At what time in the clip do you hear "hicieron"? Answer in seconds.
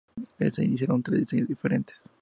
0.65-1.03